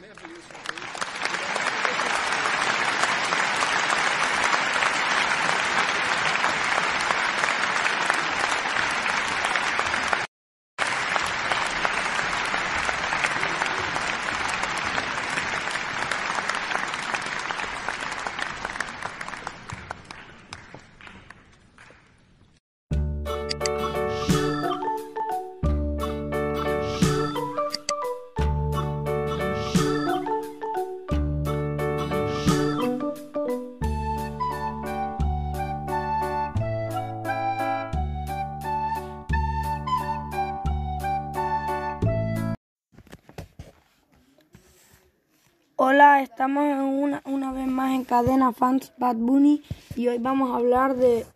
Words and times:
Mehr 0.00 0.14
Begrüßung. 0.14 1.01
Hola, 45.84 46.22
estamos 46.22 46.62
una, 46.62 47.22
una, 47.24 47.50
vez 47.50 47.66
más 47.66 47.90
en 47.92 48.04
Cadena 48.04 48.52
Fans 48.52 48.92
Bad 48.98 49.16
Bunny 49.16 49.64
y 49.96 50.06
hoy 50.06 50.18
vamos 50.18 50.52
a 50.52 50.58
hablar 50.58 50.94
de, 50.94 51.26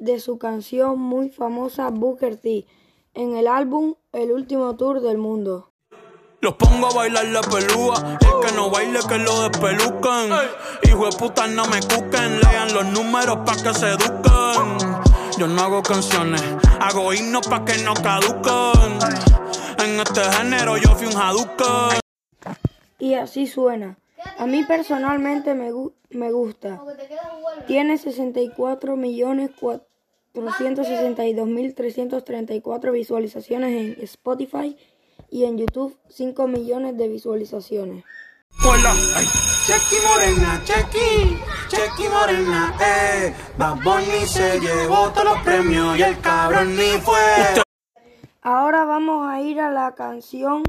de 0.00 0.18
su 0.18 0.36
canción 0.36 0.98
muy 0.98 1.28
famosa 1.28 1.90
Booker 1.90 2.36
T 2.36 2.66
en 3.14 3.36
el 3.36 3.46
álbum 3.46 3.94
El 4.10 4.32
último 4.32 4.74
tour 4.74 5.00
del 5.00 5.18
mundo. 5.18 5.70
Los 6.40 6.54
pongo 6.54 6.88
a 6.88 6.92
bailar 6.92 7.26
la 7.26 7.40
pelúa, 7.40 8.18
el 8.20 8.48
que 8.48 8.52
no 8.56 8.68
baile 8.68 8.98
que 9.08 9.18
lo 9.18 9.48
despelucan. 9.48 10.28
Hijo 10.82 11.08
de 11.08 11.16
puta 11.16 11.46
no 11.46 11.64
me 11.66 11.78
cuquen, 11.78 12.40
lean 12.40 12.74
los 12.74 12.84
números 12.86 13.38
pa' 13.46 13.62
que 13.62 13.72
se 13.74 13.90
eduquen. 13.90 14.76
Yo 15.38 15.46
no 15.46 15.62
hago 15.62 15.84
canciones, 15.84 16.42
hago 16.80 17.14
himnos 17.14 17.46
pa' 17.46 17.64
que 17.64 17.78
no 17.84 17.94
caduquen. 17.94 18.98
En 19.78 20.00
este 20.00 20.24
género 20.32 20.76
yo 20.78 20.96
fui 20.96 21.06
un 21.06 21.14
jaduca. 21.14 22.00
Y 22.98 23.14
así 23.14 23.46
suena. 23.46 23.96
A 24.38 24.46
mí 24.46 24.64
personalmente 24.64 25.54
me, 25.54 25.70
me 26.10 26.32
gusta. 26.32 26.82
Tiene 27.66 27.96
64 27.98 28.96
millones 28.96 29.50
462.334 30.34 32.92
visualizaciones 32.92 33.72
en 33.72 33.96
Spotify 34.04 34.76
y 35.30 35.44
en 35.44 35.58
YouTube 35.58 35.96
5 36.08 36.48
millones 36.48 36.96
de 36.96 37.08
visualizaciones. 37.08 38.04
Hola, 38.64 38.94
Chequi 39.66 39.96
Morena, 40.06 40.62
Chequi, 40.64 41.36
Chequi 41.68 42.08
Morena, 42.08 42.74
eh. 42.80 43.34
Bad 43.56 43.76
Bunny 43.84 44.26
se 44.26 44.58
llevó 44.58 45.10
todos 45.10 45.24
los 45.24 45.38
premios 45.42 45.96
y 45.98 46.02
el 46.02 46.18
cabrón 46.20 46.74
ni 46.76 46.98
fue. 47.00 47.62
Ahora 48.42 48.84
vamos 48.84 49.28
a 49.28 49.40
ir 49.40 49.60
a 49.60 49.70
la 49.70 49.94
canción 49.94 50.64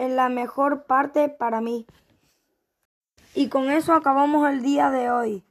en 0.00 0.16
la 0.16 0.30
mejor 0.30 0.84
parte 0.84 1.28
para 1.28 1.60
mí. 1.60 1.86
Y 3.34 3.48
con 3.50 3.70
eso 3.70 3.92
acabamos 3.92 4.48
el 4.48 4.62
día 4.62 4.90
de 4.90 5.10
hoy. 5.10 5.44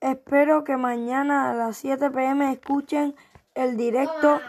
Espero 0.00 0.64
que 0.64 0.78
mañana 0.78 1.50
a 1.50 1.54
las 1.54 1.76
7 1.76 2.10
pm 2.10 2.50
escuchen 2.50 3.14
el 3.54 3.76
directo 3.76 4.40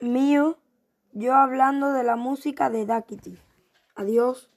mío, 0.00 0.56
yo 1.12 1.34
hablando 1.34 1.92
de 1.92 2.04
la 2.04 2.16
música 2.16 2.70
de 2.70 2.86
Dakiti. 2.86 3.38
Adiós. 3.94 4.50